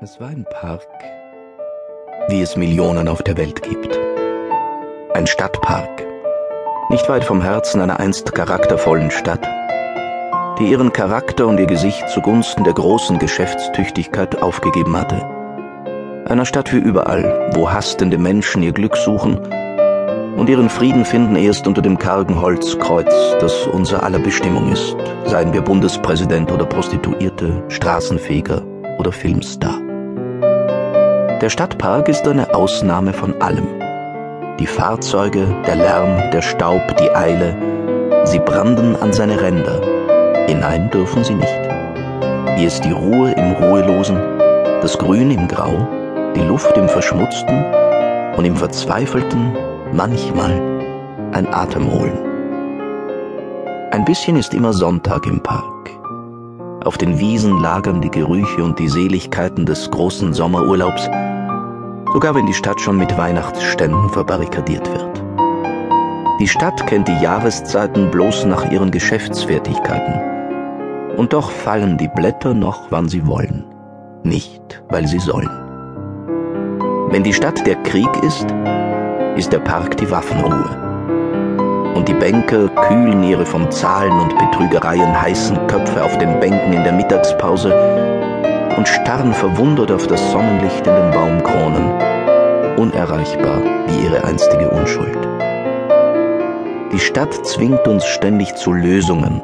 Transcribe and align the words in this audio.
Es 0.00 0.20
war 0.20 0.28
ein 0.28 0.46
Park, 0.48 0.86
wie 2.28 2.40
es 2.40 2.54
Millionen 2.54 3.08
auf 3.08 3.20
der 3.24 3.36
Welt 3.36 3.64
gibt. 3.64 3.98
Ein 5.12 5.26
Stadtpark, 5.26 6.06
nicht 6.88 7.08
weit 7.08 7.24
vom 7.24 7.42
Herzen 7.42 7.80
einer 7.80 7.98
einst 7.98 8.32
charaktervollen 8.32 9.10
Stadt, 9.10 9.44
die 10.60 10.70
ihren 10.70 10.92
Charakter 10.92 11.48
und 11.48 11.58
ihr 11.58 11.66
Gesicht 11.66 12.08
zugunsten 12.10 12.62
der 12.62 12.74
großen 12.74 13.18
Geschäftstüchtigkeit 13.18 14.40
aufgegeben 14.40 14.96
hatte. 14.96 15.16
Einer 16.26 16.44
Stadt 16.44 16.72
wie 16.72 16.78
überall, 16.78 17.50
wo 17.54 17.72
hastende 17.72 18.18
Menschen 18.18 18.62
ihr 18.62 18.72
Glück 18.72 18.96
suchen 18.96 19.40
und 20.36 20.48
ihren 20.48 20.70
Frieden 20.70 21.04
finden 21.06 21.34
erst 21.34 21.66
unter 21.66 21.82
dem 21.82 21.98
kargen 21.98 22.40
Holzkreuz, 22.40 23.12
das 23.40 23.66
unser 23.66 24.04
aller 24.04 24.20
Bestimmung 24.20 24.70
ist, 24.70 24.96
seien 25.24 25.52
wir 25.52 25.62
Bundespräsident 25.62 26.52
oder 26.52 26.66
Prostituierte, 26.66 27.64
Straßenfeger 27.66 28.62
oder 29.00 29.10
Filmstar. 29.10 29.87
Der 31.40 31.50
Stadtpark 31.50 32.08
ist 32.08 32.26
eine 32.26 32.52
Ausnahme 32.52 33.12
von 33.12 33.40
allem. 33.40 33.68
Die 34.58 34.66
Fahrzeuge, 34.66 35.46
der 35.68 35.76
Lärm, 35.76 36.32
der 36.32 36.42
Staub, 36.42 36.96
die 36.96 37.14
Eile, 37.14 37.54
sie 38.24 38.40
branden 38.40 38.96
an 38.96 39.12
seine 39.12 39.40
Ränder. 39.40 39.80
Hinein 40.48 40.90
dürfen 40.90 41.22
sie 41.22 41.34
nicht. 41.34 41.60
Wie 42.56 42.64
es 42.64 42.80
die 42.80 42.90
Ruhe 42.90 43.30
im 43.30 43.52
Ruhelosen, 43.52 44.18
das 44.82 44.98
Grün 44.98 45.30
im 45.30 45.46
Grau, 45.46 45.86
die 46.34 46.42
Luft 46.42 46.76
im 46.76 46.88
Verschmutzten 46.88 47.64
und 48.36 48.44
im 48.44 48.56
Verzweifelten 48.56 49.56
manchmal 49.92 50.60
ein 51.34 51.46
Atemholen. 51.54 52.18
Ein 53.92 54.04
bisschen 54.04 54.36
ist 54.36 54.54
immer 54.54 54.72
Sonntag 54.72 55.24
im 55.24 55.40
Park. 55.40 55.90
Auf 56.84 56.98
den 56.98 57.20
Wiesen 57.20 57.60
lagern 57.60 58.00
die 58.00 58.10
Gerüche 58.10 58.64
und 58.64 58.78
die 58.80 58.88
Seligkeiten 58.88 59.66
des 59.66 59.90
großen 59.90 60.32
Sommerurlaubs, 60.32 61.08
sogar 62.12 62.34
wenn 62.34 62.46
die 62.46 62.54
Stadt 62.54 62.80
schon 62.80 62.96
mit 62.96 63.16
Weihnachtsständen 63.16 64.08
verbarrikadiert 64.10 64.90
wird. 64.90 65.22
Die 66.40 66.48
Stadt 66.48 66.86
kennt 66.86 67.08
die 67.08 67.20
Jahreszeiten 67.20 68.10
bloß 68.10 68.44
nach 68.44 68.70
ihren 68.70 68.90
Geschäftsfertigkeiten. 68.90 71.16
Und 71.16 71.32
doch 71.32 71.50
fallen 71.50 71.98
die 71.98 72.08
Blätter 72.08 72.54
noch, 72.54 72.90
wann 72.90 73.08
sie 73.08 73.26
wollen, 73.26 73.64
nicht, 74.22 74.82
weil 74.88 75.06
sie 75.08 75.18
sollen. 75.18 75.50
Wenn 77.10 77.24
die 77.24 77.32
Stadt 77.32 77.66
der 77.66 77.76
Krieg 77.82 78.10
ist, 78.22 78.46
ist 79.36 79.52
der 79.52 79.58
Park 79.58 79.96
die 79.96 80.10
Waffenruhe 80.10 80.88
und 81.98 82.06
die 82.06 82.14
Banker 82.14 82.68
kühlen 82.86 83.24
ihre 83.24 83.44
von 83.44 83.68
Zahlen 83.72 84.12
und 84.12 84.38
Betrügereien 84.38 85.20
heißen 85.20 85.66
Köpfe 85.66 86.04
auf 86.04 86.16
den 86.18 86.38
Bänken 86.38 86.72
in 86.72 86.84
der 86.84 86.92
Mittagspause 86.92 87.70
und 88.78 88.86
starren 88.86 89.34
verwundert 89.34 89.90
auf 89.90 90.06
das 90.06 90.30
Sonnenlicht 90.30 90.86
in 90.86 90.94
den 90.94 91.10
Baumkronen, 91.10 91.90
unerreichbar 92.76 93.60
wie 93.88 94.04
ihre 94.04 94.22
einstige 94.22 94.68
Unschuld. 94.70 95.18
Die 96.92 97.00
Stadt 97.00 97.34
zwingt 97.44 97.88
uns 97.88 98.06
ständig 98.06 98.54
zu 98.54 98.72
Lösungen. 98.72 99.42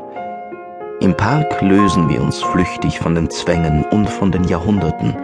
Im 1.01 1.17
Park 1.17 1.61
lösen 1.63 2.09
wir 2.09 2.23
uns 2.23 2.45
flüchtig 2.45 3.01
von 3.01 3.17
den 3.17 3.29
Zwängen 3.29 3.85
und 3.87 4.09
von 4.09 4.31
den 4.31 4.45
Jahrhunderten, 4.45 5.17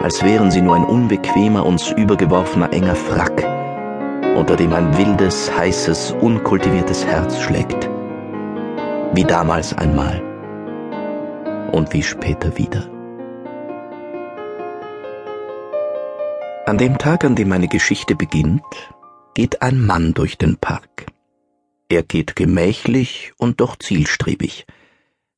als 0.00 0.22
wären 0.22 0.52
sie 0.52 0.62
nur 0.62 0.76
ein 0.76 0.84
unbequemer, 0.84 1.66
uns 1.66 1.90
übergeworfener 1.90 2.72
enger 2.72 2.94
Frack 2.94 3.44
unter 4.36 4.54
dem 4.54 4.72
ein 4.74 4.96
wildes, 4.96 5.50
heißes, 5.58 6.14
unkultiviertes 6.20 7.04
Herz 7.04 7.40
schlägt. 7.40 7.90
Wie 9.14 9.24
damals 9.24 9.76
einmal 9.76 10.22
und 11.72 11.92
wie 11.92 12.02
später 12.02 12.56
wieder. 12.56 12.95
An 16.68 16.78
dem 16.78 16.98
Tag, 16.98 17.24
an 17.24 17.36
dem 17.36 17.48
meine 17.48 17.68
Geschichte 17.68 18.16
beginnt, 18.16 18.64
geht 19.34 19.62
ein 19.62 19.86
Mann 19.86 20.14
durch 20.14 20.36
den 20.36 20.56
Park. 20.56 21.06
Er 21.88 22.02
geht 22.02 22.34
gemächlich 22.34 23.32
und 23.38 23.60
doch 23.60 23.76
zielstrebig, 23.76 24.66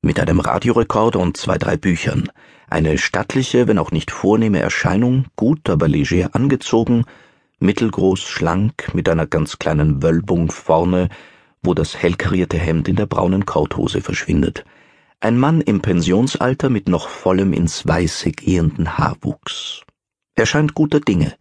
mit 0.00 0.18
einem 0.20 0.40
Radiorekorder 0.40 1.18
und 1.18 1.36
zwei, 1.36 1.58
drei 1.58 1.76
Büchern, 1.76 2.30
eine 2.70 2.96
stattliche, 2.96 3.68
wenn 3.68 3.78
auch 3.78 3.90
nicht 3.90 4.10
vornehme 4.10 4.60
Erscheinung, 4.60 5.26
gut, 5.36 5.68
aber 5.68 5.86
leger 5.86 6.34
angezogen, 6.34 7.04
mittelgroß, 7.58 8.22
schlank, 8.22 8.94
mit 8.94 9.06
einer 9.06 9.26
ganz 9.26 9.58
kleinen 9.58 10.02
Wölbung 10.02 10.50
vorne, 10.50 11.10
wo 11.62 11.74
das 11.74 11.94
hellkarierte 11.94 12.56
Hemd 12.56 12.88
in 12.88 12.96
der 12.96 13.04
braunen 13.04 13.44
Korthose 13.44 14.00
verschwindet. 14.00 14.64
Ein 15.20 15.36
Mann 15.36 15.60
im 15.60 15.82
Pensionsalter 15.82 16.70
mit 16.70 16.88
noch 16.88 17.10
vollem 17.10 17.52
ins 17.52 17.86
Weiße 17.86 18.32
gehenden 18.32 18.96
Haarwuchs. 18.96 19.84
Er 20.38 20.46
scheint 20.46 20.74
guter 20.74 21.00
Dinge. 21.00 21.34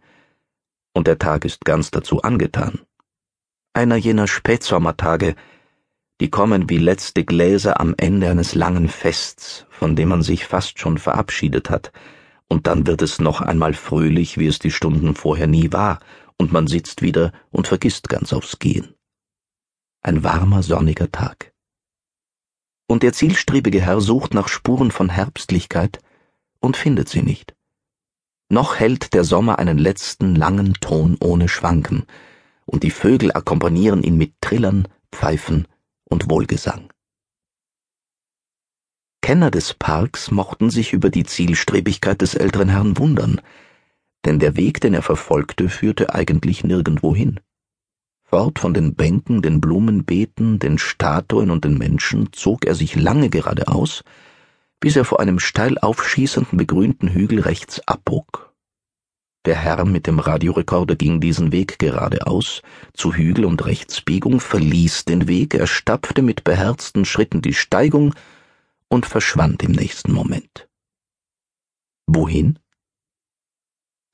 Und 0.92 1.06
der 1.06 1.20
Tag 1.20 1.44
ist 1.44 1.64
ganz 1.64 1.92
dazu 1.92 2.22
angetan. 2.22 2.80
Einer 3.72 3.94
jener 3.94 4.26
Spätsommertage, 4.26 5.36
die 6.20 6.30
kommen 6.30 6.68
wie 6.68 6.78
letzte 6.78 7.24
Gläser 7.24 7.78
am 7.78 7.94
Ende 7.96 8.28
eines 8.28 8.56
langen 8.56 8.88
Fests, 8.88 9.66
von 9.70 9.94
dem 9.94 10.08
man 10.08 10.22
sich 10.22 10.46
fast 10.46 10.80
schon 10.80 10.98
verabschiedet 10.98 11.70
hat, 11.70 11.92
und 12.48 12.66
dann 12.66 12.88
wird 12.88 13.00
es 13.00 13.20
noch 13.20 13.40
einmal 13.40 13.72
fröhlich, 13.72 14.36
wie 14.36 14.48
es 14.48 14.58
die 14.58 14.72
Stunden 14.72 15.14
vorher 15.14 15.46
nie 15.46 15.72
war, 15.72 16.00
und 16.36 16.50
man 16.50 16.66
sitzt 16.66 17.00
wieder 17.00 17.30
und 17.50 17.68
vergisst 17.68 18.08
ganz 18.08 18.32
aufs 18.32 18.58
Gehen. 18.58 18.96
Ein 20.02 20.24
warmer, 20.24 20.64
sonniger 20.64 21.12
Tag. 21.12 21.52
Und 22.88 23.04
der 23.04 23.12
zielstrebige 23.12 23.80
Herr 23.80 24.00
sucht 24.00 24.34
nach 24.34 24.48
Spuren 24.48 24.90
von 24.90 25.08
Herbstlichkeit 25.08 26.00
und 26.58 26.76
findet 26.76 27.08
sie 27.08 27.22
nicht. 27.22 27.54
Noch 28.50 28.76
hält 28.76 29.12
der 29.12 29.24
Sommer 29.24 29.58
einen 29.58 29.76
letzten 29.76 30.34
langen 30.34 30.74
Ton 30.74 31.16
ohne 31.20 31.48
Schwanken, 31.48 32.04
und 32.64 32.82
die 32.82 32.90
Vögel 32.90 33.32
akkompanieren 33.32 34.02
ihn 34.02 34.16
mit 34.16 34.34
Trillern, 34.40 34.88
Pfeifen 35.12 35.68
und 36.08 36.30
Wohlgesang. 36.30 36.90
Kenner 39.20 39.50
des 39.50 39.74
Parks 39.74 40.30
mochten 40.30 40.70
sich 40.70 40.94
über 40.94 41.10
die 41.10 41.24
Zielstrebigkeit 41.24 42.22
des 42.22 42.34
älteren 42.34 42.70
Herrn 42.70 42.96
wundern, 42.96 43.40
denn 44.24 44.38
der 44.38 44.56
Weg, 44.56 44.80
den 44.80 44.94
er 44.94 45.02
verfolgte, 45.02 45.68
führte 45.68 46.14
eigentlich 46.14 46.64
nirgendwo 46.64 47.14
hin. 47.14 47.40
Fort 48.24 48.58
von 48.58 48.74
den 48.74 48.94
Bänken, 48.94 49.42
den 49.42 49.60
Blumenbeeten, 49.60 50.58
den 50.58 50.78
Statuen 50.78 51.50
und 51.50 51.64
den 51.64 51.76
Menschen 51.76 52.32
zog 52.32 52.66
er 52.66 52.74
sich 52.74 52.94
lange 52.94 53.30
geradeaus, 53.30 54.02
bis 54.80 54.96
er 54.96 55.04
vor 55.04 55.20
einem 55.20 55.38
steil 55.38 55.78
aufschießenden 55.78 56.56
begrünten 56.56 57.08
Hügel 57.08 57.40
rechts 57.40 57.80
abbog. 57.86 58.54
Der 59.44 59.56
Herr 59.56 59.84
mit 59.84 60.06
dem 60.06 60.18
Radiorekorder 60.18 60.96
ging 60.96 61.20
diesen 61.20 61.52
Weg 61.52 61.78
geradeaus, 61.78 62.62
zu 62.92 63.14
Hügel 63.14 63.44
und 63.44 63.64
Rechtsbiegung, 63.64 64.40
verließ 64.40 65.04
den 65.04 65.26
Weg, 65.26 65.54
er 65.54 65.66
stapfte 65.66 66.22
mit 66.22 66.44
beherzten 66.44 67.04
Schritten 67.04 67.40
die 67.40 67.54
Steigung 67.54 68.14
und 68.88 69.06
verschwand 69.06 69.62
im 69.62 69.72
nächsten 69.72 70.12
Moment. 70.12 70.68
Wohin? 72.06 72.58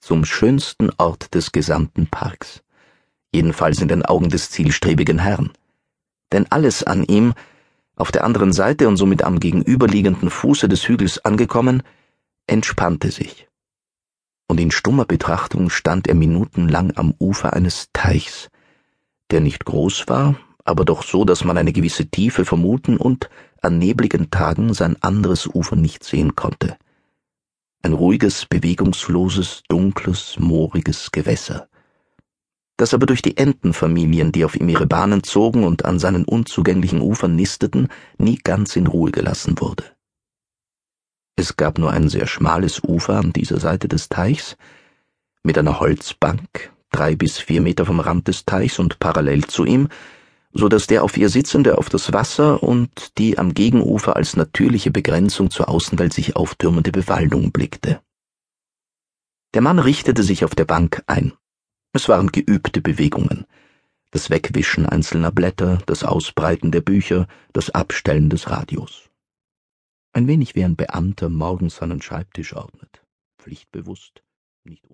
Zum 0.00 0.24
schönsten 0.24 0.90
Ort 0.98 1.34
des 1.34 1.52
gesamten 1.52 2.06
Parks, 2.06 2.62
jedenfalls 3.32 3.80
in 3.80 3.88
den 3.88 4.04
Augen 4.04 4.28
des 4.28 4.50
zielstrebigen 4.50 5.18
Herrn. 5.18 5.52
Denn 6.32 6.46
alles 6.50 6.84
an 6.84 7.04
ihm, 7.04 7.34
auf 7.96 8.12
der 8.12 8.24
anderen 8.24 8.52
Seite 8.52 8.88
und 8.88 8.96
somit 8.96 9.22
am 9.22 9.40
gegenüberliegenden 9.40 10.30
Fuße 10.30 10.68
des 10.68 10.88
Hügels 10.88 11.24
angekommen, 11.24 11.82
entspannte 12.46 13.10
sich. 13.10 13.48
Und 14.46 14.60
in 14.60 14.70
stummer 14.70 15.04
Betrachtung 15.04 15.70
stand 15.70 16.06
er 16.06 16.14
minutenlang 16.14 16.92
am 16.96 17.14
Ufer 17.18 17.54
eines 17.54 17.88
Teichs, 17.92 18.48
der 19.30 19.40
nicht 19.40 19.64
groß 19.64 20.08
war, 20.08 20.36
aber 20.64 20.84
doch 20.84 21.02
so, 21.02 21.24
dass 21.24 21.44
man 21.44 21.58
eine 21.58 21.72
gewisse 21.72 22.06
Tiefe 22.06 22.44
vermuten 22.44 22.96
und 22.96 23.30
an 23.62 23.78
nebligen 23.78 24.30
Tagen 24.30 24.74
sein 24.74 24.96
anderes 25.02 25.46
Ufer 25.46 25.76
nicht 25.76 26.04
sehen 26.04 26.34
konnte. 26.34 26.76
Ein 27.82 27.92
ruhiges, 27.92 28.46
bewegungsloses, 28.46 29.62
dunkles, 29.68 30.36
mooriges 30.38 31.12
Gewässer, 31.12 31.68
das 32.76 32.94
aber 32.94 33.06
durch 33.06 33.22
die 33.22 33.36
Entenfamilien, 33.36 34.32
die 34.32 34.44
auf 34.44 34.56
ihm 34.56 34.68
ihre 34.68 34.86
Bahnen 34.86 35.22
zogen 35.22 35.64
und 35.64 35.84
an 35.84 35.98
seinen 35.98 36.24
unzugänglichen 36.24 37.00
Ufern 37.00 37.36
nisteten, 37.36 37.88
nie 38.18 38.36
ganz 38.36 38.76
in 38.76 38.86
Ruhe 38.86 39.10
gelassen 39.10 39.60
wurde. 39.60 39.84
Es 41.36 41.56
gab 41.56 41.78
nur 41.78 41.90
ein 41.90 42.08
sehr 42.08 42.26
schmales 42.26 42.82
Ufer 42.82 43.18
an 43.18 43.32
dieser 43.32 43.58
Seite 43.58 43.88
des 43.88 44.08
Teichs, 44.08 44.56
mit 45.42 45.58
einer 45.58 45.80
Holzbank, 45.80 46.72
drei 46.90 47.16
bis 47.16 47.38
vier 47.38 47.60
Meter 47.60 47.86
vom 47.86 48.00
Rand 48.00 48.28
des 48.28 48.44
Teichs 48.44 48.78
und 48.78 48.98
parallel 48.98 49.44
zu 49.44 49.64
ihm, 49.64 49.88
so 50.52 50.68
dass 50.68 50.86
der 50.86 51.02
auf 51.02 51.16
ihr 51.16 51.28
Sitzende 51.28 51.78
auf 51.78 51.88
das 51.88 52.12
Wasser 52.12 52.62
und 52.62 53.18
die 53.18 53.38
am 53.38 53.54
Gegenufer 53.54 54.16
als 54.16 54.36
natürliche 54.36 54.92
Begrenzung 54.92 55.50
zur 55.50 55.68
Außenwelt 55.68 56.12
sich 56.12 56.36
auftürmende 56.36 56.92
Bewaldung 56.92 57.50
blickte. 57.50 58.00
Der 59.52 59.62
Mann 59.62 59.80
richtete 59.80 60.22
sich 60.22 60.44
auf 60.44 60.54
der 60.54 60.64
Bank 60.64 61.02
ein. 61.06 61.32
Es 61.96 62.08
waren 62.08 62.32
geübte 62.32 62.80
Bewegungen. 62.80 63.46
Das 64.10 64.28
Wegwischen 64.28 64.84
einzelner 64.84 65.30
Blätter, 65.30 65.78
das 65.86 66.02
Ausbreiten 66.02 66.72
der 66.72 66.80
Bücher, 66.80 67.28
das 67.52 67.70
Abstellen 67.70 68.30
des 68.30 68.50
Radios. 68.50 69.10
Ein 70.12 70.26
wenig 70.26 70.56
wie 70.56 70.64
ein 70.64 70.74
Beamter 70.74 71.28
morgens 71.28 71.76
seinen 71.76 72.02
Schreibtisch 72.02 72.52
ordnet. 72.52 73.04
pflichtbewusst, 73.38 74.24
nicht 74.64 74.90